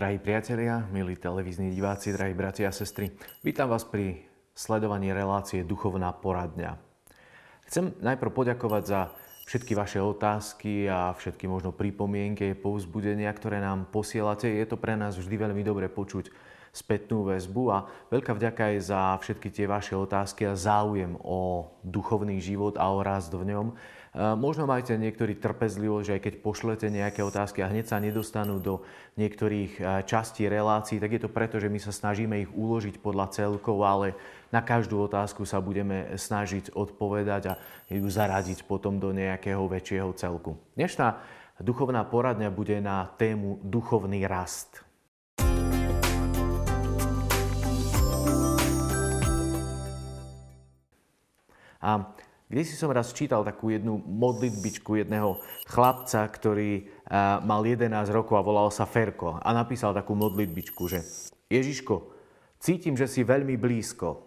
[0.00, 3.12] Drahí priatelia, milí televízni diváci, drahí bratia a sestry,
[3.44, 4.24] vítam vás pri
[4.56, 6.80] sledovaní relácie Duchovná poradňa.
[7.68, 9.12] Chcem najprv poďakovať za
[9.44, 14.48] všetky vaše otázky a všetky možno pripomienky, povzbudenia, ktoré nám posielate.
[14.48, 16.32] Je to pre nás vždy veľmi dobre počuť
[16.72, 22.40] spätnú väzbu a veľká vďaka aj za všetky tie vaše otázky a záujem o duchovný
[22.40, 23.76] život a o rast v ňom.
[24.10, 28.82] Možno majte niektorí trpezlivosť, že aj keď pošlete nejaké otázky a hneď sa nedostanú do
[29.14, 33.78] niektorých častí relácií, tak je to preto, že my sa snažíme ich uložiť podľa celkov,
[33.86, 34.18] ale
[34.50, 40.58] na každú otázku sa budeme snažiť odpovedať a ju zaradiť potom do nejakého väčšieho celku.
[40.74, 41.14] Dnešná
[41.62, 44.82] duchovná poradňa bude na tému duchovný rast.
[51.78, 52.10] A
[52.50, 55.38] kde si som raz čítal takú jednu modlitbičku jedného
[55.70, 56.90] chlapca, ktorý
[57.46, 61.06] mal 11 rokov a volal sa Ferko a napísal takú modlitbičku, že
[61.46, 62.10] Ježiško,
[62.58, 64.26] cítim, že si veľmi blízko.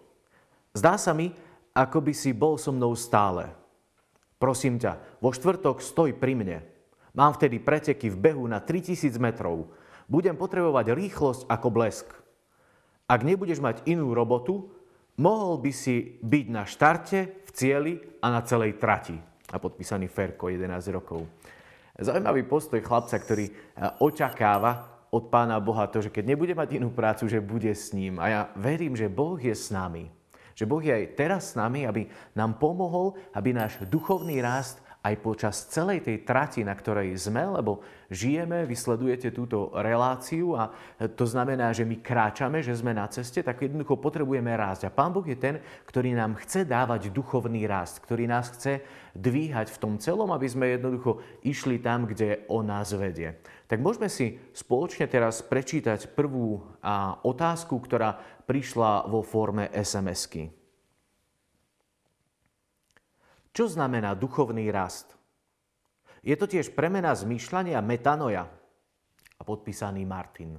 [0.72, 1.36] Zdá sa mi,
[1.76, 3.52] ako by si bol so mnou stále.
[4.40, 6.58] Prosím ťa, vo štvrtok stoj pri mne.
[7.14, 9.70] Mám vtedy preteky v behu na 3000 metrov.
[10.10, 12.08] Budem potrebovať rýchlosť ako blesk.
[13.06, 14.73] Ak nebudeš mať inú robotu,
[15.18, 19.14] mohol by si byť na štarte, v cieli a na celej trati.
[19.52, 21.22] A podpísaný Ferko, 11 rokov.
[21.94, 23.52] Zaujímavý postoj chlapca, ktorý e,
[24.02, 28.18] očakáva od Pána Boha to, že keď nebude mať inú prácu, že bude s ním.
[28.18, 30.10] A ja verím, že Boh je s nami.
[30.58, 35.14] Že Boh je aj teraz s nami, aby nám pomohol, aby náš duchovný rast aj
[35.20, 40.72] počas celej tej trati, na ktorej sme, lebo žijeme, vysledujete túto reláciu a
[41.12, 44.88] to znamená, že my kráčame, že sme na ceste, tak jednoducho potrebujeme rásť.
[44.88, 48.80] A Pán Boh je ten, ktorý nám chce dávať duchovný rast, ktorý nás chce
[49.12, 53.36] dvíhať v tom celom, aby sme jednoducho išli tam, kde On nás vedie.
[53.68, 56.64] Tak môžeme si spoločne teraz prečítať prvú
[57.20, 58.16] otázku, ktorá
[58.48, 60.63] prišla vo forme SMS-ky.
[63.54, 65.14] Čo znamená duchovný rast?
[66.26, 68.50] Je to tiež premena zmýšľania metanoja.
[69.38, 70.58] A podpísaný Martin.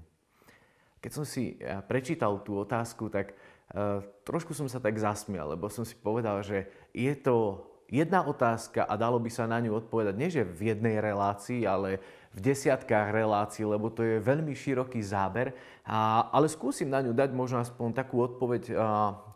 [1.03, 5.67] Keď som si eh, prečítal tú otázku, tak uh, trošku som sa tak zasmial, lebo
[5.67, 10.15] som si povedal, že je to jedna otázka a dalo by sa na ňu odpovedať
[10.17, 12.01] nie že v jednej relácii, ale
[12.35, 15.55] v desiatkách relácií, lebo to je veľmi široký záber.
[15.87, 18.75] A, ale skúsim na ňu dať možno aspoň takú odpoveď,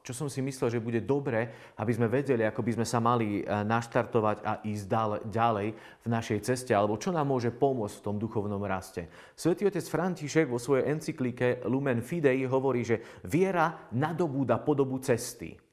[0.02, 3.46] čo som si myslel, že bude dobre, aby sme vedeli, ako by sme sa mali
[3.46, 4.86] naštartovať a ísť
[5.30, 5.68] ďalej
[6.02, 9.08] v našej ceste, alebo čo nám môže pomôcť v tom duchovnom raste.
[9.38, 15.69] Svetý otec František vo svojej encyklike Lumen Fidei hovorí, že viera nadobúda podobu cesty.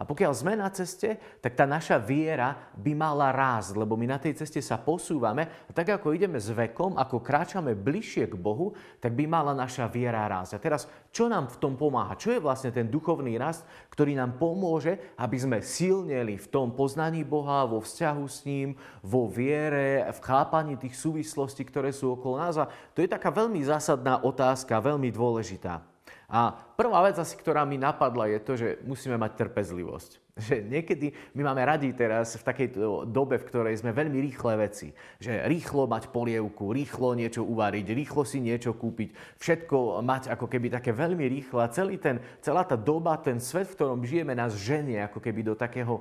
[0.00, 4.18] A pokiaľ sme na ceste, tak tá naša viera by mala rásť, lebo my na
[4.18, 8.72] tej ceste sa posúvame a tak ako ideme s vekom, ako kráčame bližšie k Bohu,
[8.98, 10.56] tak by mala naša viera rásť.
[10.56, 12.16] A teraz, čo nám v tom pomáha?
[12.16, 17.22] Čo je vlastne ten duchovný rast, ktorý nám pomôže, aby sme silneli v tom poznaní
[17.22, 22.56] Boha, vo vzťahu s ním, vo viere, v chápaní tých súvislostí, ktoré sú okolo nás.
[22.56, 22.66] A
[22.96, 25.91] to je taká veľmi zásadná otázka, veľmi dôležitá.
[26.32, 30.16] A prvá vec asi, ktorá mi napadla, je to, že musíme mať trpezlivosť.
[30.48, 32.68] Že niekedy my máme radi teraz v takej
[33.04, 34.88] dobe, v ktorej sme veľmi rýchle veci.
[35.20, 40.72] Že rýchlo mať polievku, rýchlo niečo uvariť, rýchlo si niečo kúpiť, všetko mať ako keby
[40.72, 41.68] také veľmi rýchle.
[41.68, 45.52] Celý ten, celá tá doba, ten svet, v ktorom žijeme, nás ženie ako keby do
[45.52, 46.00] takého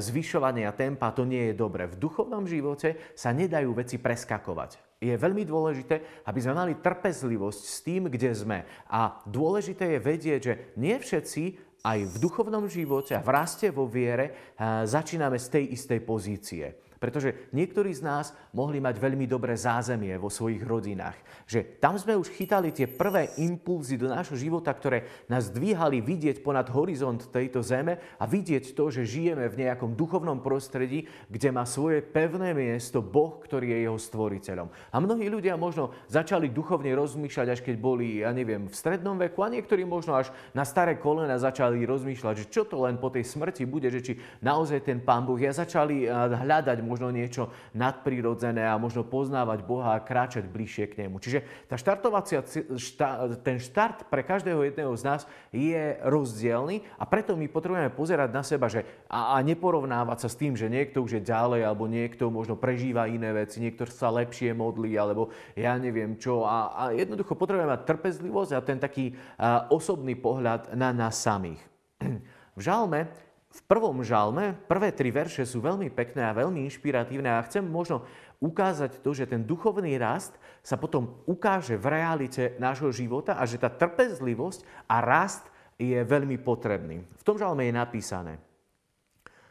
[0.00, 1.12] zvyšovania tempa.
[1.12, 1.84] To nie je dobre.
[1.84, 7.76] V duchovnom živote sa nedajú veci preskakovať je veľmi dôležité, aby sme mali trpezlivosť s
[7.80, 8.68] tým, kde sme.
[8.92, 13.88] A dôležité je vedieť, že nie všetci aj v duchovnom živote a v raste vo
[13.88, 16.64] viere eh, začíname z tej istej pozície.
[17.00, 21.16] Pretože niektorí z nás mohli mať veľmi dobré zázemie vo svojich rodinách.
[21.48, 26.44] Že tam sme už chytali tie prvé impulzy do nášho života, ktoré nás dvíhali vidieť
[26.44, 31.64] ponad horizont tejto zeme a vidieť to, že žijeme v nejakom duchovnom prostredí, kde má
[31.64, 34.68] svoje pevné miesto Boh, ktorý je jeho stvoriteľom.
[34.92, 39.40] A mnohí ľudia možno začali duchovne rozmýšľať, až keď boli, ja neviem, v strednom veku
[39.40, 43.24] a niektorí možno až na staré kolena začali rozmýšľať, že čo to len po tej
[43.24, 44.12] smrti bude, že či
[44.44, 45.40] naozaj ten Pán Boh.
[45.40, 51.06] Ja začali eh, hľadať možno niečo nadprirodzené a možno poznávať Boha a kráčať bližšie k
[51.06, 51.22] Nemu.
[51.22, 52.42] Čiže tá štartovacia,
[52.74, 55.22] šta, ten štart pre každého jedného z nás
[55.54, 60.38] je rozdielny a preto my potrebujeme pozerať na seba že, a, a neporovnávať sa s
[60.38, 64.50] tým, že niekto už je ďalej alebo niekto možno prežíva iné veci, niekto sa lepšie
[64.50, 66.42] modlí alebo ja neviem čo.
[66.42, 71.62] A, a jednoducho potrebujeme mať trpezlivosť a ten taký a, osobný pohľad na nás samých.
[72.58, 77.42] V žalme v prvom žalme, prvé tri verše sú veľmi pekné a veľmi inšpiratívne a
[77.50, 78.06] chcem možno
[78.38, 83.58] ukázať to, že ten duchovný rast sa potom ukáže v realite nášho života a že
[83.58, 85.50] tá trpezlivosť a rast
[85.82, 87.02] je veľmi potrebný.
[87.18, 88.38] V tom žalme je napísané.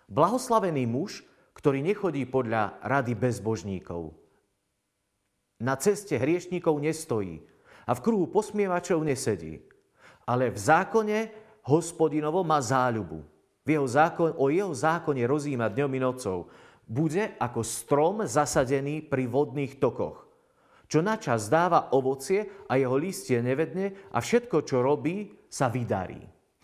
[0.07, 1.27] Blahoslavený muž,
[1.59, 4.15] ktorý nechodí podľa rady bezbožníkov.
[5.59, 7.43] Na ceste hriešníkov nestojí
[7.83, 9.59] a v kruhu posmievačov nesedí.
[10.23, 11.19] Ale v zákone
[11.67, 13.38] hospodinovo má záľubu.
[13.69, 16.49] Jeho zákon, o jeho zákone rozíma dňom i nocou.
[16.89, 20.29] Bude ako strom zasadený pri vodných tokoch
[20.89, 26.17] čo načas dáva ovocie a jeho listie nevedne a všetko, čo robí, sa vydarí.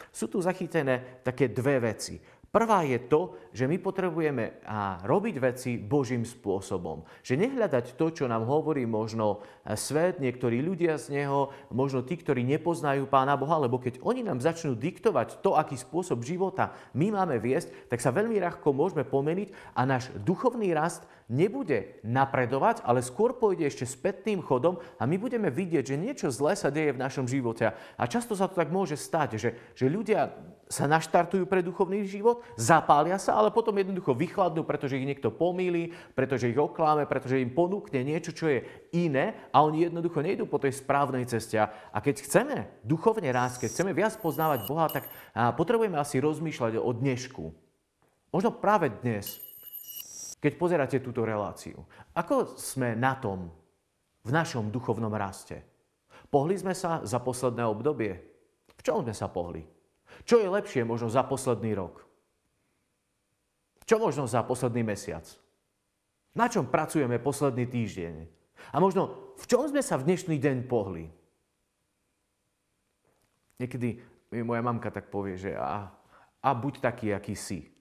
[0.09, 2.17] Sú tu zachytené také dve veci.
[2.55, 4.63] Prvá je to, že my potrebujeme
[5.03, 7.03] robiť veci Božím spôsobom.
[7.19, 12.15] Že nehľadať to, čo nám hovorí možno e, svet, niektorí ľudia z neho, možno tí,
[12.15, 17.11] ktorí nepoznajú Pána Boha, lebo keď oni nám začnú diktovať to, aký spôsob života my
[17.11, 23.01] máme viesť, tak sa veľmi ľahko môžeme pomeniť a náš duchovný rast nebude napredovať, ale
[23.01, 27.01] skôr pôjde ešte spätným chodom a my budeme vidieť, že niečo zlé sa deje v
[27.01, 27.73] našom živote.
[27.73, 32.41] A často sa to tak môže stať, že, že ľudia sa naštartujú pre duchovný život,
[32.57, 37.53] zapália sa, ale potom jednoducho vychladnú, pretože ich niekto pomýli, pretože ich okláme, pretože im
[37.53, 41.61] ponúkne niečo, čo je iné a oni jednoducho nejdú po tej správnej ceste.
[41.61, 45.05] A keď chceme duchovne rásť, keď chceme viac poznávať Boha, tak
[45.53, 47.45] potrebujeme asi rozmýšľať o dnešku.
[48.33, 49.44] Možno práve dnes,
[50.45, 51.81] keď pozeráte túto reláciu.
[52.13, 53.49] Ako sme na tom
[54.21, 55.65] v našom duchovnom raste?
[56.29, 58.13] Pohli sme sa za posledné obdobie?
[58.77, 59.65] V čom sme sa pohli?
[60.21, 62.05] Čo je lepšie možno za posledný rok?
[63.89, 65.25] Čo možno za posledný mesiac?
[66.37, 68.15] Na čom pracujeme posledný týždeň?
[68.69, 71.09] A možno v čom sme sa v dnešný deň pohli?
[73.57, 73.97] Niekedy
[74.29, 75.89] mi moja mamka tak povie, že a,
[76.37, 77.74] a buď taký, aký si.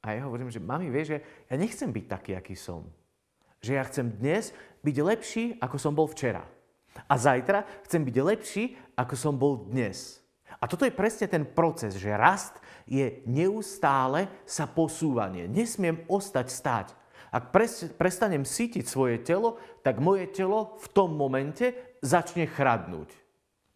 [0.00, 1.18] A ja hovorím, že mami, vieš, že
[1.52, 2.88] ja nechcem byť taký, aký som.
[3.60, 6.40] Že ja chcem dnes byť lepší, ako som bol včera.
[7.04, 8.64] A zajtra chcem byť lepší,
[8.96, 10.24] ako som bol dnes.
[10.60, 12.56] A toto je presne ten proces, že rast
[12.88, 15.46] je neustále sa posúvanie.
[15.46, 16.86] Nesmiem ostať stáť.
[17.30, 17.54] Ak
[17.94, 23.19] prestanem sítiť svoje telo, tak moje telo v tom momente začne chradnúť.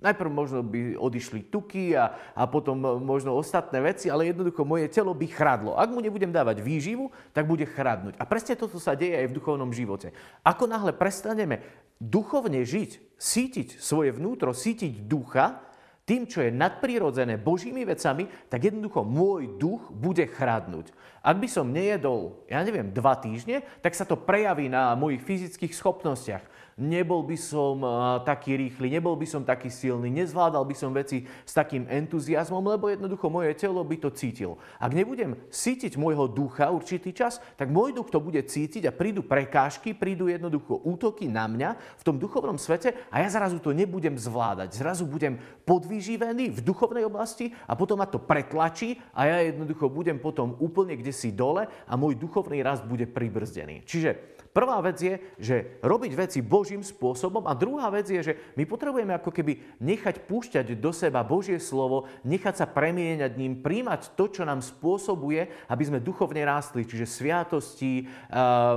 [0.05, 5.17] Najprv možno by odišli tuky a, a potom možno ostatné veci, ale jednoducho moje telo
[5.17, 5.81] by chradlo.
[5.81, 8.21] Ak mu nebudem dávať výživu, tak bude chradnúť.
[8.21, 10.13] A presne toto sa deje aj v duchovnom živote.
[10.45, 11.65] Ako náhle prestaneme
[11.97, 15.65] duchovne žiť, sítiť svoje vnútro, sítiť ducha,
[16.05, 20.93] tým, čo je nadprirodzené Božími vecami, tak jednoducho môj duch bude chradnúť.
[21.25, 25.73] Ak by som nejedol, ja neviem, dva týždne, tak sa to prejaví na mojich fyzických
[25.73, 26.45] schopnostiach
[26.79, 27.81] nebol by som
[28.27, 32.91] taký rýchly, nebol by som taký silný, nezvládal by som veci s takým entuziasmom, lebo
[32.91, 34.59] jednoducho moje telo by to cítil.
[34.83, 39.23] Ak nebudem cítiť môjho ducha určitý čas, tak môj duch to bude cítiť a prídu
[39.23, 44.19] prekážky, prídu jednoducho útoky na mňa v tom duchovnom svete a ja zrazu to nebudem
[44.19, 44.75] zvládať.
[44.75, 50.19] Zrazu budem podvyživený v duchovnej oblasti a potom ma to pretlačí a ja jednoducho budem
[50.19, 53.87] potom úplne kde si dole a môj duchovný rast bude pribrzdený.
[53.87, 58.63] Čiže Prvá vec je, že robiť veci Božím spôsobom a druhá vec je, že my
[58.63, 64.31] potrebujeme ako keby nechať púšťať do seba Božie slovo, nechať sa premieňať ním, príjmať to,
[64.31, 68.09] čo nám spôsobuje, aby sme duchovne rástli, čiže sviatosti, eh,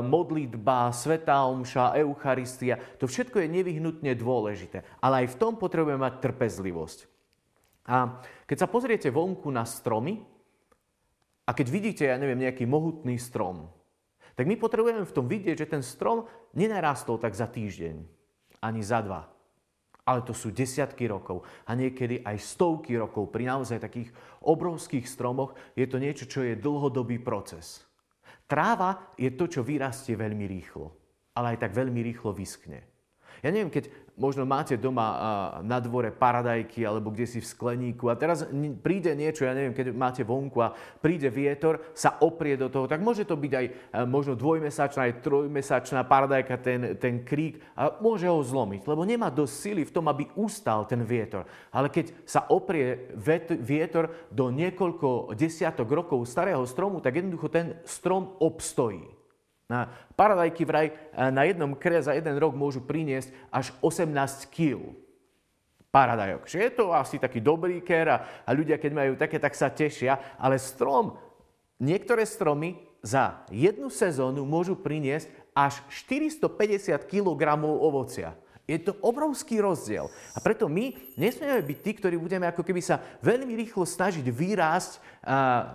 [0.02, 4.82] modlitba, svetá omša, eucharistia, to všetko je nevyhnutne dôležité.
[4.98, 7.06] Ale aj v tom potrebujeme mať trpezlivosť.
[7.86, 8.18] A
[8.50, 10.25] keď sa pozriete vonku na stromy
[11.46, 13.77] a keď vidíte, ja neviem, nejaký mohutný strom,
[14.38, 18.06] tak my potrebujeme v tom vidieť, že ten strom nenarastol tak za týždeň,
[18.62, 19.25] ani za dva.
[20.08, 23.34] Ale to sú desiatky rokov a niekedy aj stovky rokov.
[23.34, 24.13] Pri naozaj takých
[24.46, 27.84] obrovských stromoch je to niečo, čo je dlhodobý proces.
[28.48, 30.94] Tráva je to, čo vyrastie veľmi rýchlo,
[31.36, 32.86] ale aj tak veľmi rýchlo vyskne.
[33.41, 35.06] Ja neviem, keď možno máte doma
[35.62, 38.50] na dvore paradajky alebo kde si v skleníku a teraz
[38.82, 43.06] príde niečo, ja neviem, keď máte vonku a príde vietor, sa oprie do toho, tak
[43.06, 43.66] môže to byť aj
[44.10, 49.54] možno dvojmesačná, aj trojmesačná paradajka, ten, ten krík a môže ho zlomiť, lebo nemá dosť
[49.54, 51.46] sily v tom, aby ustal ten vietor.
[51.70, 53.14] Ale keď sa oprie
[53.62, 59.17] vietor do niekoľko desiatok rokov starého stromu, tak jednoducho ten strom obstojí.
[59.68, 60.96] Na paradajky vraj eh,
[61.32, 64.08] na jednom kre za jeden rok môžu priniesť až 18
[64.48, 64.96] kg
[65.92, 66.48] paradajok.
[66.48, 69.72] Čiže je to asi taký dobrý ker a, a ľudia, keď majú také, tak sa
[69.72, 70.20] tešia.
[70.38, 71.18] Ale strom,
[71.80, 78.38] niektoré stromy za jednu sezónu môžu priniesť až 450 kg ovocia.
[78.68, 80.12] Je to obrovský rozdiel.
[80.36, 85.24] A preto my nesmieme byť tí, ktorí budeme ako keby sa veľmi rýchlo snažiť vyrásť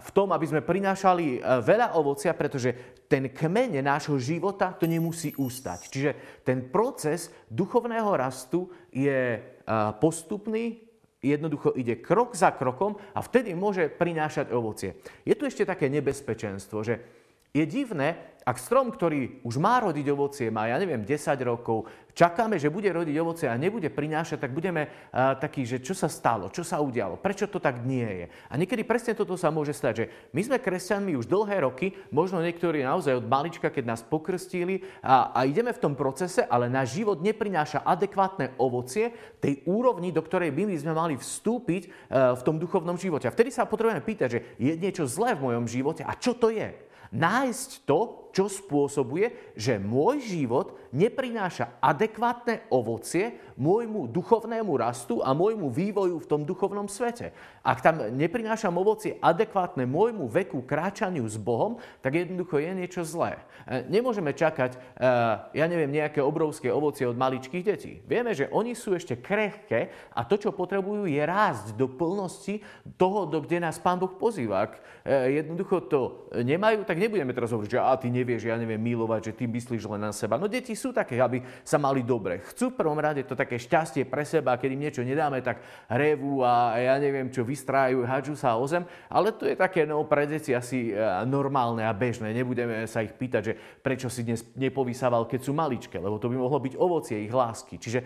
[0.05, 5.89] v tom, aby sme prinášali veľa ovocia, pretože ten kmeň nášho života to nemusí ústať.
[5.89, 6.11] Čiže
[6.45, 9.41] ten proces duchovného rastu je
[9.97, 10.85] postupný,
[11.25, 15.01] jednoducho ide krok za krokom a vtedy môže prinášať ovocie.
[15.25, 17.01] Je tu ešte také nebezpečenstvo, že
[17.53, 22.61] je divné, ak strom, ktorý už má rodiť ovocie, má, ja neviem, 10 rokov, čakáme,
[22.61, 26.53] že bude rodiť ovocie a nebude prinášať, tak budeme uh, takí, že čo sa stalo,
[26.53, 28.27] čo sa udialo, prečo to tak nie je.
[28.53, 30.05] A niekedy presne toto sa môže stať, že
[30.37, 35.33] my sme kresťanmi už dlhé roky, možno niektorí naozaj od malička, keď nás pokrstili a,
[35.33, 40.53] a ideme v tom procese, ale náš život neprináša adekvátne ovocie tej úrovni, do ktorej
[40.53, 43.31] by sme mali vstúpiť uh, v tom duchovnom živote.
[43.31, 46.53] A vtedy sa potrebujeme pýtať, že je niečo zlé v mojom živote a čo to
[46.53, 46.92] je?
[47.13, 55.69] Nájsť to, čo spôsobuje, že môj život neprináša adekvátne ovocie môjmu duchovnému rastu a môjmu
[55.69, 57.37] vývoju v tom duchovnom svete.
[57.63, 63.39] Ak tam neprinášam ovocie adekvátne môjmu veku kráčaniu s Bohom, tak jednoducho je niečo zlé.
[63.71, 64.79] E, nemôžeme čakať, e,
[65.55, 68.03] ja neviem, nejaké obrovské ovocie od maličkých detí.
[68.03, 72.67] Vieme, že oni sú ešte krehké a to, čo potrebujú, je rásť do plnosti
[72.99, 74.67] toho, do kde nás Pán Boh pozýva.
[74.67, 76.01] Ak e, jednoducho to
[76.35, 79.87] nemajú, tak nebudeme teraz hovoriť, že a ty nevieš, ja neviem, milovať, že ty myslíš
[79.87, 80.35] len na seba.
[80.35, 82.43] No deti sú také, aby sa mali dobre.
[82.43, 86.43] Chcú v prvom rade to také šťastie pre seba, keď im niečo nedáme, tak revú
[86.43, 88.89] a ja neviem čo, vystrájajú, hádžu sa o zem.
[89.13, 90.97] Ale to je také, no pre deti asi e,
[91.29, 92.33] normálne a bežné.
[92.33, 93.55] Nebudeme sa ich pýtať, že
[93.85, 97.77] prečo si dnes nepovysával, keď sú maličké, lebo to by mohlo byť ovocie ich lásky.
[97.77, 98.05] Čiže e,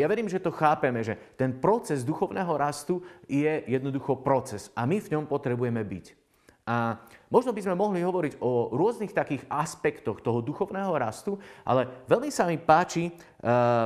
[0.00, 4.96] ja verím, že to chápeme, že ten proces duchovného rastu je jednoducho proces a my
[4.96, 6.28] v ňom potrebujeme byť.
[6.68, 7.00] A
[7.32, 12.44] možno by sme mohli hovoriť o rôznych takých aspektoch toho duchovného rastu, ale veľmi sa
[12.44, 13.14] mi páči eh,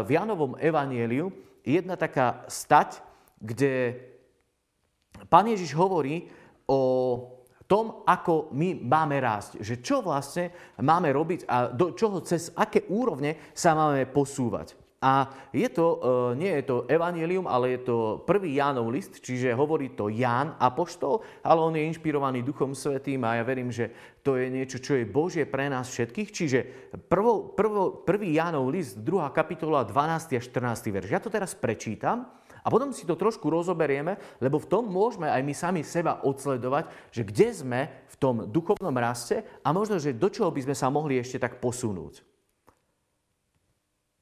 [0.03, 1.31] v Janovom evanieliu
[1.63, 2.99] jedna taká stať,
[3.39, 3.95] kde
[5.29, 6.27] pán Ježiš hovorí
[6.67, 6.81] o
[7.67, 9.65] tom, ako my máme rásť.
[9.65, 14.77] Že čo vlastne máme robiť a do čoho cez aké úrovne sa máme posúvať.
[15.03, 19.51] A je to, e, nie je to evanelium, ale je to prvý Jánov list, čiže
[19.51, 23.91] hovorí to Ján Apoštol, ale on je inšpirovaný Duchom Svetým a ja verím, že
[24.23, 26.31] to je niečo, čo je Božie pre nás všetkých.
[26.31, 26.59] Čiže
[28.07, 29.27] prvý Jánov list, 2.
[29.35, 30.39] kapitola, 12.
[30.39, 30.95] a 14.
[30.95, 31.11] verš.
[31.11, 32.31] Ja to teraz prečítam
[32.63, 37.11] a potom si to trošku rozoberieme, lebo v tom môžeme aj my sami seba odsledovať,
[37.11, 40.87] že kde sme v tom duchovnom raste a možno, že do čoho by sme sa
[40.87, 42.23] mohli ešte tak posunúť.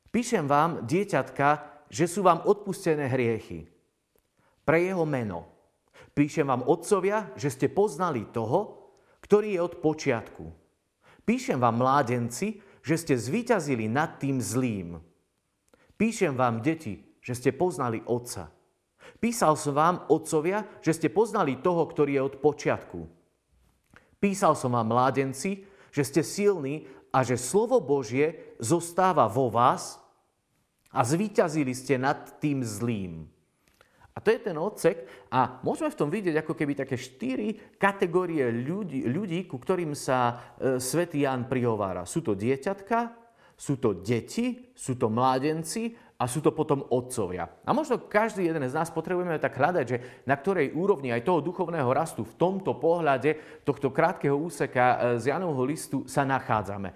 [0.09, 1.49] Píšem vám, dieťatka,
[1.93, 3.69] že sú vám odpustené hriechy.
[4.65, 5.47] Pre jeho meno.
[6.17, 8.91] Píšem vám, otcovia, že ste poznali toho,
[9.23, 10.45] ktorý je od počiatku.
[11.23, 14.99] Píšem vám, mládenci, že ste zvíťazili nad tým zlým.
[15.95, 18.53] Píšem vám, deti, že ste poznali Otca.
[19.21, 23.01] Písal som vám, otcovia, že ste poznali toho, ktorý je od počiatku.
[24.17, 29.99] Písal som vám, mládenci, že ste silní a že slovo Božie zostáva vo vás
[30.93, 33.27] a zvíťazili ste nad tým zlým.
[34.11, 38.53] A to je ten odsek a môžeme v tom vidieť ako keby také štyri kategórie
[38.53, 40.19] ľudí, ľudí ku ktorým sa
[40.59, 42.05] e, svätý Ján prihovára.
[42.05, 43.17] Sú to dieťatka,
[43.55, 47.49] sú to deti, sú to mládenci a sú to potom otcovia.
[47.65, 49.99] A možno každý jeden z nás potrebujeme tak hľadať, že
[50.29, 55.33] na ktorej úrovni aj toho duchovného rastu v tomto pohľade tohto krátkeho úseka e, z
[55.33, 56.93] Janovho listu sa nachádzame.
[56.93, 56.95] E,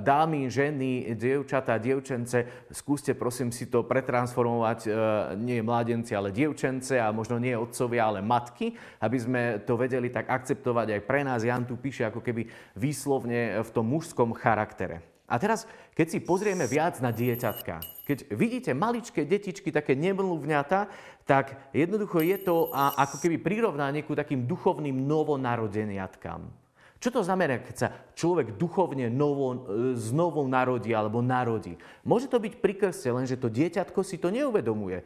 [0.00, 4.90] dámy, ženy, dievčatá, dievčence, skúste prosím si to pretransformovať, e,
[5.36, 8.72] nie mládenci, ale dievčence a možno nie otcovia, ale matky,
[9.04, 11.44] aby sme to vedeli tak akceptovať aj pre nás.
[11.44, 15.11] Jan tu píše ako keby výslovne v tom mužskom charaktere.
[15.32, 15.64] A teraz,
[15.96, 20.92] keď si pozrieme viac na dieťatka, keď vidíte maličké detičky, také nemluvňata,
[21.24, 26.62] tak jednoducho je to ako keby prirovnanie ku takým duchovným novonarodeniatkám.
[27.02, 29.58] Čo to znamená, keď sa človek duchovne novo, e,
[29.98, 31.74] znovu narodí alebo narodí?
[32.06, 35.02] Môže to byť pri krste, lenže to dieťatko si to neuvedomuje.
[35.02, 35.04] E,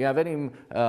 [0.00, 0.80] ja verím, e,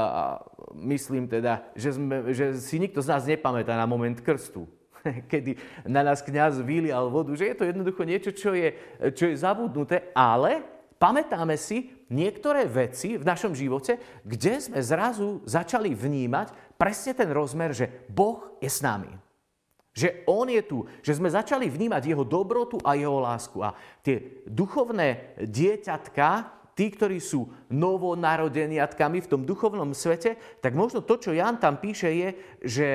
[0.88, 4.72] myslím teda, že, sme, že si nikto z nás nepamätá na moment krstu.
[5.32, 8.74] kedy na nás kňaz vylial vodu, že je to jednoducho niečo, čo je,
[9.14, 10.64] čo je zabudnuté, ale
[10.98, 17.74] pamätáme si niektoré veci v našom živote, kde sme zrazu začali vnímať presne ten rozmer,
[17.74, 19.10] že Boh je s nami.
[19.98, 23.58] Že On je tu, že sme začali vnímať Jeho dobrotu a Jeho lásku.
[23.66, 23.74] A
[24.06, 31.34] tie duchovné dieťatka, tí, ktorí sú novonarodeniatkami v tom duchovnom svete, tak možno to, čo
[31.34, 32.30] Jan tam píše, je,
[32.62, 32.88] že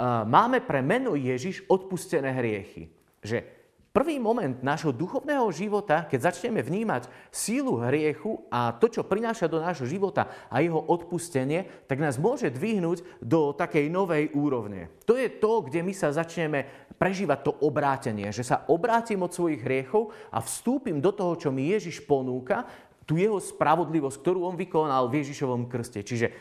[0.00, 2.92] máme pre meno Ježiš odpustené hriechy.
[3.22, 9.52] Že Prvý moment nášho duchovného života, keď začneme vnímať sílu hriechu a to, čo prináša
[9.52, 14.88] do nášho života a jeho odpustenie, tak nás môže dvihnúť do takej novej úrovne.
[15.04, 16.64] To je to, kde my sa začneme
[16.96, 21.68] prežívať to obrátenie, že sa obrátim od svojich hriechov a vstúpim do toho, čo mi
[21.68, 22.64] Ježiš ponúka,
[23.04, 26.00] tú jeho spravodlivosť, ktorú on vykonal v Ježišovom krste.
[26.00, 26.32] Čiže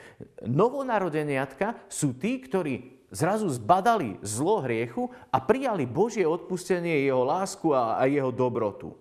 [0.47, 7.99] novonarodeniatka sú tí, ktorí zrazu zbadali zlo hriechu a prijali Božie odpustenie, jeho lásku a,
[7.99, 8.95] a jeho dobrotu.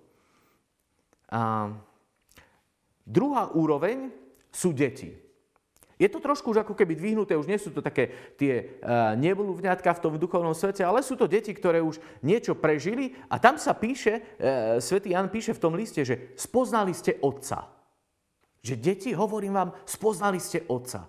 [1.31, 1.71] A
[3.07, 4.11] druhá úroveň
[4.50, 5.14] sú deti.
[6.00, 8.09] Je to trošku už ako keby dvihnuté, už nie sú to také
[8.40, 13.12] tie uh, neblúvňatka v tom duchovnom svete, ale sú to deti, ktoré už niečo prežili
[13.29, 17.69] a tam sa píše, uh, svätý Jan píše v tom liste, že spoznali ste otca.
[18.64, 21.05] Že deti, hovorím vám, spoznali ste otca.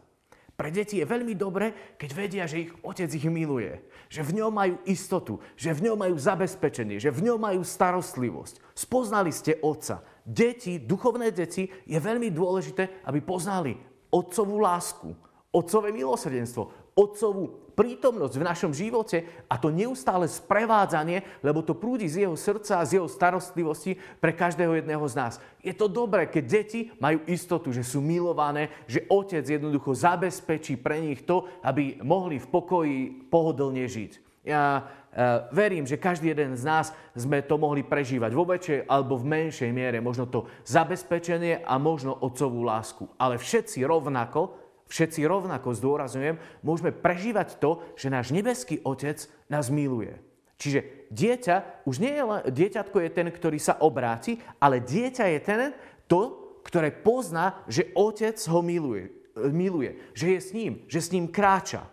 [0.61, 3.81] Pre deti je veľmi dobre, keď vedia, že ich otec ich miluje.
[4.13, 8.61] Že v ňom majú istotu, že v ňom majú zabezpečenie, že v ňom majú starostlivosť.
[8.77, 10.05] Spoznali ste otca.
[10.21, 13.73] Deti, duchovné deti, je veľmi dôležité, aby poznali
[14.13, 15.09] otcovú lásku,
[15.49, 22.27] otcové milosrdenstvo, otcovú prítomnosť v našom živote a to neustále sprevádzanie, lebo to prúdi z
[22.27, 25.33] jeho srdca a z jeho starostlivosti pre každého jedného z nás.
[25.63, 30.99] Je to dobré, keď deti majú istotu, že sú milované, že otec jednoducho zabezpečí pre
[30.99, 32.97] nich to, aby mohli v pokoji
[33.31, 34.29] pohodlne žiť.
[34.41, 39.13] Ja uh, verím, že každý jeden z nás sme to mohli prežívať vo väčšej alebo
[39.21, 43.05] v menšej miere, možno to zabezpečenie a možno otcovú lásku.
[43.21, 44.60] Ale všetci rovnako
[44.91, 46.35] všetci rovnako zdôrazňujem,
[46.67, 50.19] môžeme prežívať to, že náš nebeský Otec nás miluje.
[50.61, 55.39] Čiže dieťa, už nie je len, dieťatko je ten, ktorý sa obráti, ale dieťa je
[55.41, 55.61] ten,
[56.05, 59.09] to, ktoré pozná, že otec ho miluje,
[59.49, 61.89] miluje, že je s ním, že s ním kráča.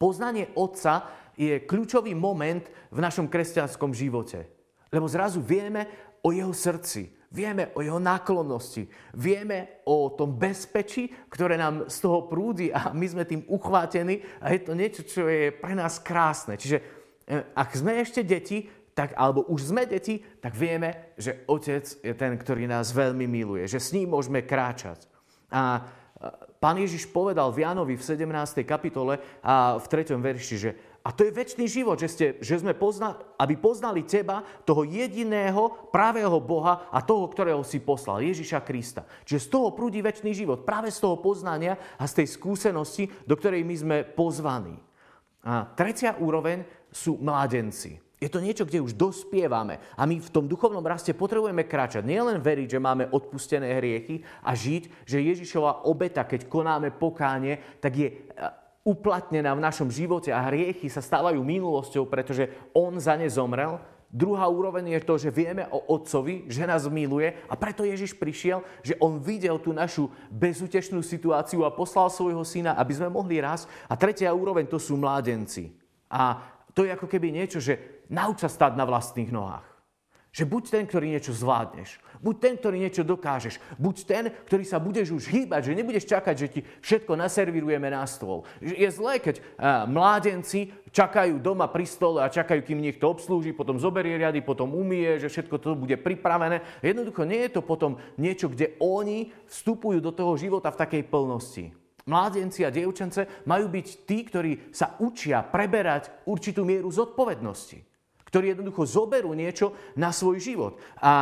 [0.00, 4.48] Poznanie otca je kľúčový moment v našom kresťanskom živote.
[4.88, 5.84] Lebo zrazu vieme
[6.24, 8.90] o jeho srdci, Vieme o jeho náklonnosti.
[9.14, 14.50] Vieme o tom bezpečí, ktoré nám z toho prúdi a my sme tým uchvátení a
[14.50, 16.58] je to niečo, čo je pre nás krásne.
[16.58, 16.84] Čiže e,
[17.54, 18.66] ak sme ešte deti,
[18.98, 23.62] tak, alebo už sme deti, tak vieme, že Otec je ten, ktorý nás veľmi miluje,
[23.70, 25.06] že s ním môžeme kráčať.
[25.54, 25.86] A
[26.60, 28.66] pán Ježiš povedal v Jánovi v 17.
[28.66, 30.18] kapitole a v 3.
[30.18, 34.44] verši, že a to je väčší život, že, ste, že sme pozna, aby poznali teba,
[34.68, 39.08] toho jediného, pravého Boha a toho, ktorého si poslal, Ježiša Krista.
[39.24, 43.32] Čiže z toho prúdi väčší život, práve z toho poznania a z tej skúsenosti, do
[43.32, 44.76] ktorej my sme pozvaní.
[45.40, 47.96] A tretia úroveň sú mládenci.
[48.20, 52.04] Je to niečo, kde už dospievame a my v tom duchovnom raste potrebujeme kráčať.
[52.04, 57.80] Nie len veriť, že máme odpustené hriechy a žiť, že Ježišova obeta, keď konáme pokánie,
[57.80, 58.12] tak je
[58.84, 63.76] uplatnená v našom živote a hriechy sa stávajú minulosťou, pretože On za ne zomrel.
[64.10, 68.66] Druhá úroveň je to, že vieme o Otcovi, že nás miluje a preto Ježiš prišiel,
[68.82, 73.70] že On videl tú našu bezútešnú situáciu a poslal svojho syna, aby sme mohli raz.
[73.86, 75.70] A tretia úroveň to sú mládenci.
[76.10, 76.42] A
[76.74, 79.69] to je ako keby niečo, že nauč sa stať na vlastných nohách.
[80.30, 81.98] Že buď ten, ktorý niečo zvládneš.
[82.22, 83.58] Buď ten, ktorý niečo dokážeš.
[83.74, 88.06] Buď ten, ktorý sa budeš už hýbať, že nebudeš čakať, že ti všetko naservirujeme na
[88.06, 88.46] stôl.
[88.62, 89.42] Je zlé, keď
[89.90, 95.18] mládenci čakajú doma pri stole a čakajú, kým niekto obslúži, potom zoberie riady, potom umie,
[95.18, 96.62] že všetko to bude pripravené.
[96.78, 101.74] Jednoducho nie je to potom niečo, kde oni vstupujú do toho života v takej plnosti.
[102.06, 107.89] Mládenci a dievčence majú byť tí, ktorí sa učia preberať určitú mieru zodpovednosti
[108.30, 110.78] ktorí jednoducho zoberú niečo na svoj život.
[110.96, 111.14] A, a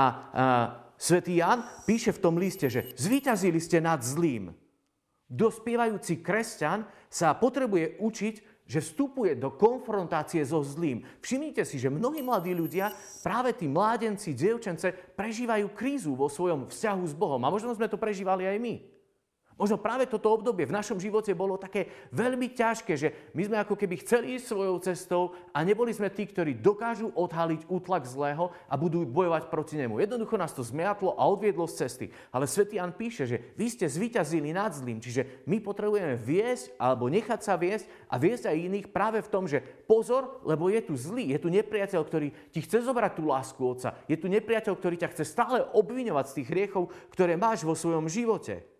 [1.00, 4.52] svätý Jan píše v tom liste, že zvíťazili ste nad zlým.
[5.28, 8.34] Dospievajúci kresťan sa potrebuje učiť,
[8.68, 11.00] že vstupuje do konfrontácie so zlým.
[11.24, 12.92] Všimnite si, že mnohí mladí ľudia,
[13.24, 17.40] práve tí mládenci, dievčence, prežívajú krízu vo svojom vzťahu s Bohom.
[17.48, 18.97] A možno sme to prežívali aj my.
[19.58, 23.74] Možno práve toto obdobie v našom živote bolo také veľmi ťažké, že my sme ako
[23.74, 28.78] keby chceli ísť svojou cestou a neboli sme tí, ktorí dokážu odhaliť útlak zlého a
[28.78, 29.98] budú bojovať proti nemu.
[29.98, 32.06] Jednoducho nás to zmiatlo a odviedlo z cesty.
[32.30, 37.10] Ale svätý Jan píše, že vy ste zvíťazili nad zlým, čiže my potrebujeme viesť alebo
[37.10, 39.58] nechať sa viesť a viesť aj iných práve v tom, že
[39.90, 43.98] pozor, lebo je tu zlý, je tu nepriateľ, ktorý ti chce zobrať tú lásku Otca.
[44.06, 48.06] Je tu nepriateľ, ktorý ťa chce stále obviňovať z tých hriechov, ktoré máš vo svojom
[48.06, 48.77] živote.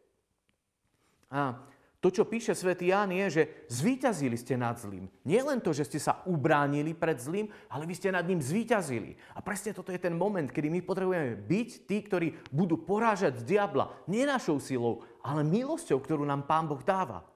[1.29, 5.11] A to, čo píše svätý Ján, je, že zvíťazili ste nad zlým.
[5.27, 9.19] Nie len to, že ste sa ubránili pred zlým, ale vy ste nad ním zvíťazili.
[9.35, 13.91] A presne toto je ten moment, kedy my potrebujeme byť tí, ktorí budú porážať diabla.
[14.07, 17.27] Nie našou silou, ale milosťou, ktorú nám Pán Boh dáva.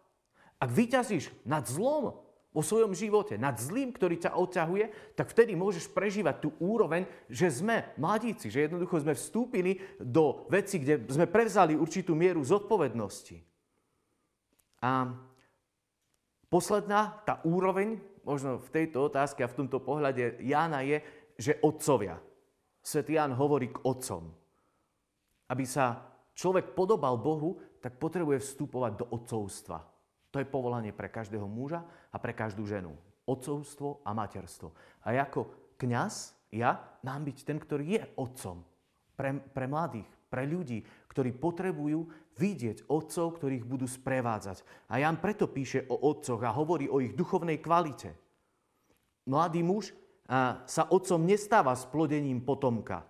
[0.63, 5.89] Ak vyťazíš nad zlom, vo svojom živote, nad zlým, ktorý ťa odťahuje, tak vtedy môžeš
[5.89, 11.73] prežívať tú úroveň, že sme mladíci, že jednoducho sme vstúpili do veci, kde sme prevzali
[11.75, 13.52] určitú mieru zodpovednosti.
[14.83, 15.14] A
[16.51, 20.99] posledná, tá úroveň, možno v tejto otázke a v tomto pohľade Jána je,
[21.38, 22.18] že otcovia.
[22.83, 24.35] Svetý Ján hovorí k otcom.
[25.47, 26.03] Aby sa
[26.35, 29.79] človek podobal Bohu, tak potrebuje vstupovať do otcovstva.
[30.35, 32.95] To je povolanie pre každého muža a pre každú ženu.
[33.23, 34.75] Otcovstvo a materstvo.
[35.07, 38.66] A ako kňaz, ja mám byť ten, ktorý je otcom
[39.14, 40.81] pre, pre mladých, pre ľudí,
[41.12, 42.09] ktorí potrebujú
[42.40, 44.64] vidieť otcov, ktorých budú sprevádzať.
[44.88, 48.16] A Jan preto píše o otcoch a hovorí o ich duchovnej kvalite.
[49.29, 49.92] Mladý muž
[50.64, 53.05] sa otcom nestáva s plodením potomka,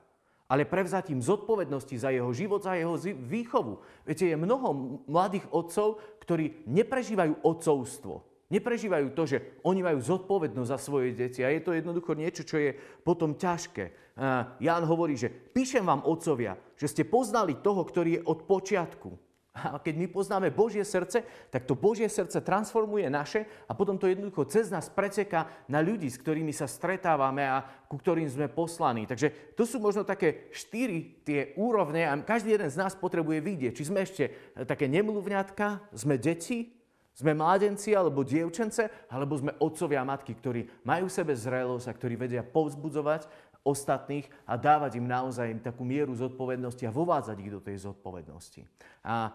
[0.50, 3.78] ale prevzatím zodpovednosti za jeho život, za jeho výchovu.
[4.02, 8.26] Viete, je mnoho mladých otcov, ktorí neprežívajú otcovstvo.
[8.52, 12.60] Neprežívajú to, že oni majú zodpovednosť za svoje deti a je to jednoducho niečo, čo
[12.60, 14.12] je potom ťažké.
[14.60, 19.16] Ján hovorí, že píšem vám, otcovia, že ste poznali toho, ktorý je od počiatku.
[19.52, 24.08] A keď my poznáme Božie srdce, tak to Božie srdce transformuje naše a potom to
[24.08, 29.04] jednoducho cez nás preteká na ľudí, s ktorými sa stretávame a ku ktorým sme poslaní.
[29.04, 33.72] Takže to sú možno také štyri tie úrovne a každý jeden z nás potrebuje vidieť,
[33.76, 34.32] či sme ešte
[34.64, 36.81] také nemluvňatka, sme deti,
[37.12, 41.96] sme mládenci alebo dievčence, alebo sme otcovia a matky, ktorí majú v sebe zrelosť a
[41.96, 43.28] ktorí vedia povzbudzovať
[43.62, 48.66] ostatných a dávať im naozaj takú mieru zodpovednosti a vovádzať ich do tej zodpovednosti.
[49.06, 49.30] A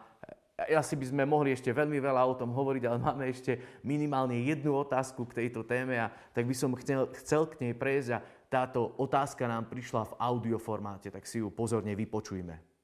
[0.58, 4.74] asi by sme mohli ešte veľmi veľa o tom hovoriť, ale máme ešte minimálne jednu
[4.74, 8.98] otázku k tejto téme a tak by som chcel, chcel k nej prejsť a táto
[8.98, 12.77] otázka nám prišla v audioformáte, tak si ju pozorne vypočujme.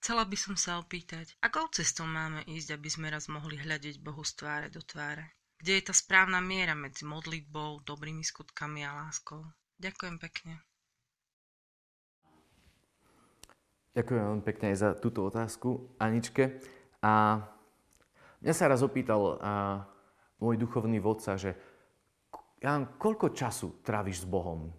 [0.00, 4.24] Chcela by som sa opýtať, akou cestou máme ísť, aby sme raz mohli hľadiť Bohu
[4.24, 5.28] z tváre do tváre?
[5.60, 9.44] Kde je tá správna miera medzi modlitbou, dobrými skutkami a láskou?
[9.76, 10.64] Ďakujem pekne.
[13.92, 16.64] Ďakujem veľmi pekne aj za túto otázku, Aničke.
[17.04, 17.44] A
[18.40, 19.84] mňa sa raz opýtal a,
[20.40, 21.52] môj duchovný vodca, že
[22.56, 24.72] Jan, koľko času tráviš s Bohom?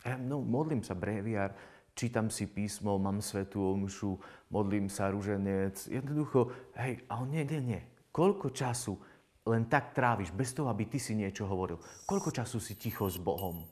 [0.00, 1.52] Ja, no, modlím sa breviár,
[1.96, 4.20] čítam si písmo, mám svetú omšu,
[4.52, 5.88] modlím sa ruženec.
[5.88, 7.80] Jednoducho, hej, a on nie, nie, nie.
[8.12, 9.00] Koľko času
[9.48, 11.80] len tak tráviš, bez toho, aby ty si niečo hovoril?
[12.04, 13.64] Koľko času si ticho s Bohom?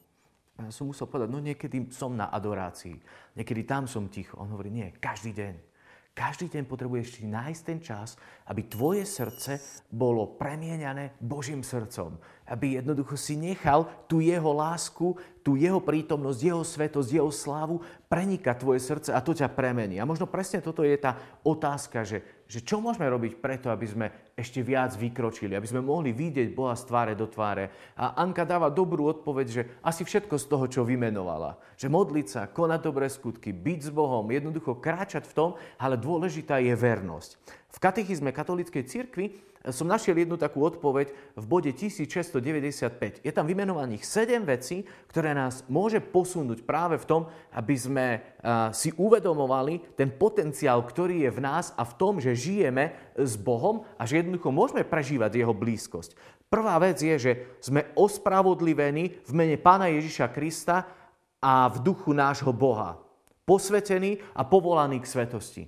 [0.54, 2.94] Ja som musel povedať, no niekedy som na adorácii,
[3.34, 4.38] niekedy tam som ticho.
[4.38, 5.73] On hovorí, nie, každý deň.
[6.14, 8.14] Každý deň potrebuješ si nájsť ten čas,
[8.46, 9.58] aby tvoje srdce
[9.90, 12.14] bolo premieňané Božím srdcom.
[12.46, 18.62] Aby jednoducho si nechal tú jeho lásku, tú jeho prítomnosť, jeho svetosť, jeho slávu prenikať
[18.62, 19.98] tvoje srdce a to ťa premení.
[19.98, 22.22] A možno presne toto je tá otázka, že,
[22.54, 24.06] že čo môžeme robiť preto, aby sme
[24.38, 27.74] ešte viac vykročili, aby sme mohli vidieť Boha z tváre do tváre.
[27.98, 31.58] A Anka dáva dobrú odpoveď, že asi všetko z toho, čo vymenovala.
[31.74, 35.50] Že modliť sa, konať dobré skutky, byť s Bohom, jednoducho kráčať v tom,
[35.82, 37.30] ale dôležitá je vernosť.
[37.74, 39.34] V katechizme katolíckej cirkvi
[39.72, 41.08] som našiel jednu takú odpoveď
[41.40, 43.24] v bode 1695.
[43.24, 47.22] Je tam vymenovaných 7 vecí, ktoré nás môže posunúť práve v tom,
[47.56, 48.06] aby sme
[48.76, 53.88] si uvedomovali ten potenciál, ktorý je v nás a v tom, že žijeme s Bohom
[53.96, 56.12] a že jednoducho môžeme prežívať jeho blízkosť.
[56.52, 57.32] Prvá vec je, že
[57.64, 60.84] sme ospravodlivení v mene Pána Ježiša Krista
[61.40, 63.00] a v duchu nášho Boha.
[63.48, 65.62] Posvetení a povolaní k svetosti.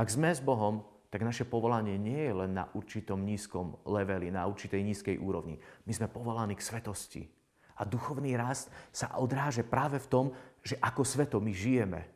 [0.00, 4.48] Ak sme s Bohom, tak naše povolanie nie je len na určitom nízkom leveli, na
[4.48, 5.60] určitej nízkej úrovni.
[5.84, 7.28] My sme povolaní k svetosti.
[7.76, 10.26] A duchovný rast sa odráže práve v tom,
[10.64, 12.08] že ako sveto my žijeme.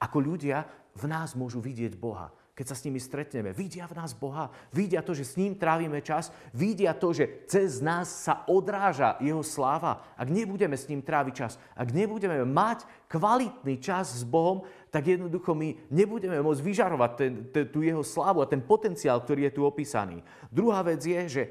[0.00, 0.64] Ako ľudia
[0.96, 3.54] v nás môžu vidieť Boha keď sa s nimi stretneme.
[3.54, 7.78] Vidia v nás Boha, vidia to, že s ním trávime čas, vidia to, že cez
[7.78, 10.02] nás sa odráža jeho sláva.
[10.18, 15.52] Ak nebudeme s ním tráviť čas, ak nebudeme mať kvalitný čas s Bohom, tak jednoducho
[15.52, 19.62] my nebudeme môcť vyžarovať ten, ten, tú jeho slávu a ten potenciál, ktorý je tu
[19.64, 20.24] opísaný.
[20.48, 21.42] Druhá vec je, že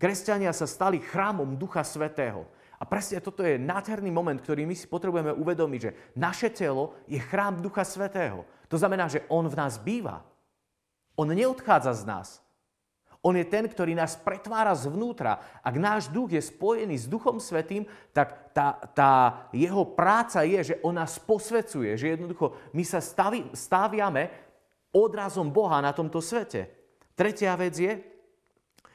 [0.00, 2.48] kresťania sa stali chrámom Ducha Svetého.
[2.78, 7.18] A presne toto je nádherný moment, ktorý my si potrebujeme uvedomiť, že naše telo je
[7.18, 8.46] chrám Ducha Svetého.
[8.70, 10.22] To znamená, že On v nás býva.
[11.18, 12.28] On neodchádza z nás.
[13.28, 15.60] On je ten, ktorý nás pretvára zvnútra.
[15.60, 17.84] Ak náš duch je spojený s Duchom Svetým,
[18.16, 19.12] tak tá, tá
[19.52, 24.32] jeho práca je, že on nás posvecuje, že jednoducho my sa stavi, staviame
[24.96, 26.72] odrazom Boha na tomto svete.
[27.12, 28.00] Tretia vec je,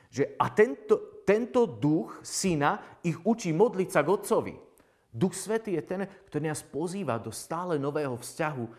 [0.09, 4.55] že a tento, tento duch syna ich učí modliť sa k Otcovi.
[5.13, 8.71] Duch Svetý je ten, ktorý nás pozýva do stále nového vzťahu e,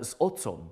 [0.00, 0.64] s Otcom.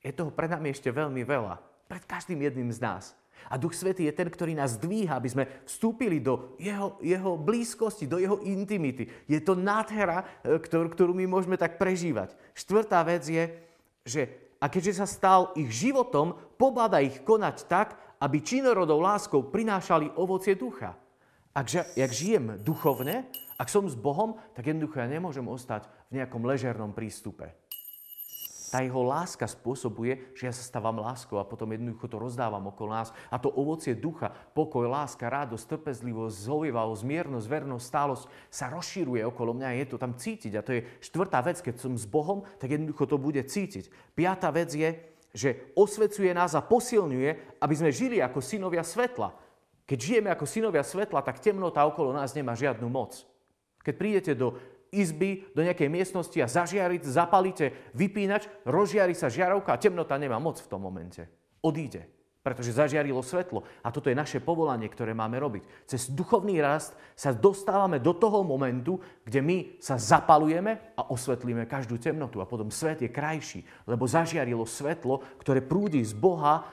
[0.00, 1.67] Je toho pred nami ešte veľmi veľa.
[1.88, 3.04] Pred každým jedným z nás.
[3.48, 8.04] A Duch Svetý je ten, ktorý nás dvíha, aby sme vstúpili do jeho, jeho blízkosti,
[8.04, 9.08] do jeho intimity.
[9.24, 12.36] Je to nádhera, e, ktorú, ktorú my môžeme tak prežívať.
[12.52, 13.44] Štvrtá vec je,
[14.04, 14.22] že
[14.58, 20.58] a keďže sa stal ich životom, pobáda ich konať tak, aby činorodou láskou prinášali ovocie
[20.58, 20.98] ducha.
[21.54, 26.42] Ak, jak žijem duchovne, ak som s Bohom, tak jednoducho ja nemôžem ostať v nejakom
[26.42, 27.54] ležernom prístupe.
[28.68, 32.92] Tá jeho láska spôsobuje, že ja sa stávam láskou a potom jednoducho to rozdávam okolo
[32.92, 33.16] nás.
[33.32, 39.56] A to ovocie ducha, pokoj, láska, radosť, trpezlivosť, zhovievavosť, miernosť, vernosť, stálosť sa rozšíruje okolo
[39.56, 39.80] mňa.
[39.80, 40.52] Je to tam cítiť.
[40.52, 43.88] A to je štvrtá vec, keď som s Bohom, tak jednoducho to bude cítiť.
[44.12, 45.00] Piatá vec je,
[45.32, 49.32] že osvecuje nás a posilňuje, aby sme žili ako synovia svetla.
[49.88, 53.24] Keď žijeme ako synovia svetla, tak temnota okolo nás nemá žiadnu moc.
[53.80, 54.60] Keď prídete do
[54.92, 60.60] izby, do nejakej miestnosti a zažiariť, zapalíte vypínač, rozžiari sa žiarovka a temnota nemá moc
[60.60, 61.24] v tom momente.
[61.60, 62.06] Odíde,
[62.38, 63.66] pretože zažiarilo svetlo.
[63.84, 65.84] A toto je naše povolanie, ktoré máme robiť.
[65.84, 68.96] Cez duchovný rast sa dostávame do toho momentu,
[69.26, 72.40] kde my sa zapalujeme a osvetlíme každú temnotu.
[72.40, 76.64] A potom svet je krajší, lebo zažiarilo svetlo, ktoré prúdi z Boha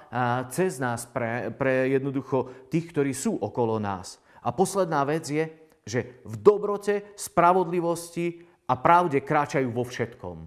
[0.48, 4.24] cez nás pre, pre jednoducho tých, ktorí sú okolo nás.
[4.46, 5.50] A posledná vec je,
[5.86, 10.38] že v dobrote, spravodlivosti a pravde kráčajú vo všetkom.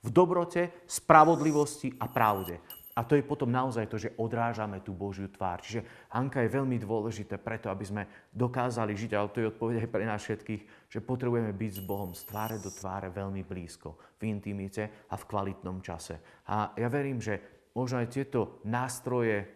[0.00, 2.62] V dobrote, spravodlivosti a pravde.
[2.98, 5.62] A to je potom naozaj to, že odrážame tú Božiu tvár.
[5.62, 8.02] Čiže Hanka je veľmi dôležité preto, aby sme
[8.34, 12.10] dokázali žiť, ale to je odpoveď aj pre nás všetkých, že potrebujeme byť s Bohom
[12.14, 16.18] z tváre do tváre veľmi blízko, v intimite a v kvalitnom čase.
[16.50, 19.46] A ja verím, že možno aj tieto nástroje,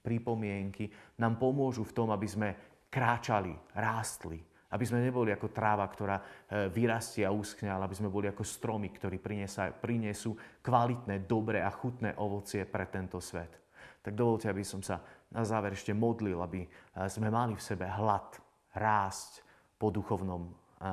[0.00, 0.88] pripomienky
[1.20, 2.48] nám pomôžu v tom, aby sme
[2.88, 6.24] kráčali, rástli, aby sme neboli ako tráva, ktorá e,
[6.70, 9.18] vyrastie a uschne, ale aby sme boli ako stromy, ktorí
[9.82, 13.50] prinesú kvalitné, dobré a chutné ovocie pre tento svet.
[14.00, 15.02] Tak dovolte, aby som sa
[15.34, 16.68] na záver ešte modlil, aby e,
[17.10, 18.38] sme mali v sebe hlad
[18.70, 19.42] rásť
[19.74, 20.52] po duchovnom, e,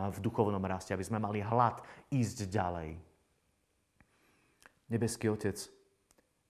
[0.10, 1.78] v duchovnom raste, aby sme mali hlad
[2.10, 2.98] ísť ďalej.
[4.90, 5.60] Nebeský Otec,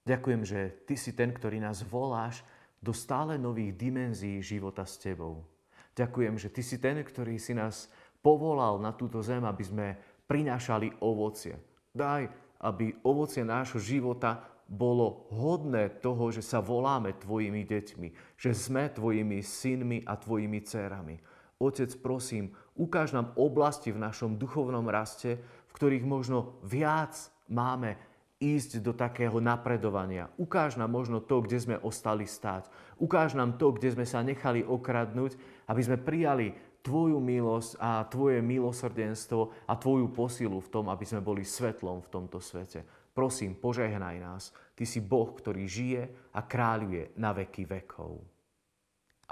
[0.07, 2.39] ďakujem, že Ty si ten, ktorý nás voláš
[2.79, 5.56] do stále nových dimenzií života s Tebou.
[5.97, 7.89] Ďakujem, že Ty si ten, ktorý si nás
[8.21, 9.87] povolal na túto zem, aby sme
[10.29, 11.57] prinášali ovocie.
[11.89, 12.29] Daj,
[12.61, 19.41] aby ovocie nášho života bolo hodné toho, že sa voláme Tvojimi deťmi, že sme Tvojimi
[19.41, 21.15] synmi a Tvojimi dcerami.
[21.57, 27.17] Otec, prosím, ukáž nám oblasti v našom duchovnom raste, v ktorých možno viac
[27.49, 27.97] máme
[28.37, 30.29] ísť do takého napredovania.
[30.37, 32.69] Ukáž nám možno to, kde sme ostali stáť.
[33.01, 35.33] Ukáž nám to, kde sme sa nechali okradnúť,
[35.69, 36.53] aby sme prijali
[36.85, 42.11] Tvoju milosť a Tvoje milosrdenstvo a Tvoju posilu v tom, aby sme boli svetlom v
[42.13, 42.85] tomto svete.
[43.11, 44.53] Prosím, požehnaj nás.
[44.77, 48.21] Ty si Boh, ktorý žije a kráľuje na veky vekov.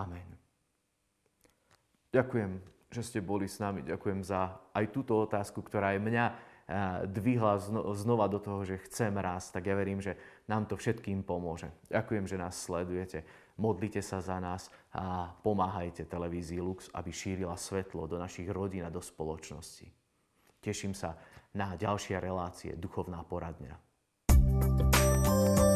[0.01, 0.25] Amen.
[2.09, 2.51] Ďakujem,
[2.89, 3.85] že ste boli s nami.
[3.85, 6.25] Ďakujem za aj túto otázku, ktorá je mňa
[7.05, 7.61] dvihla
[7.93, 10.17] znova do toho, že chcem rásť, tak ja verím, že
[10.49, 11.69] nám to všetkým pomôže.
[11.93, 13.21] Ďakujem, že nás sledujete.
[13.61, 18.91] Modlite sa za nás a pomáhajte televízii Lux, aby šírila svetlo do našich rodín a
[18.91, 19.87] do spoločnosti.
[20.59, 21.15] Teším sa
[21.53, 23.77] na ďalšie relácie Duchovná poradňa.
[25.25, 25.74] thank you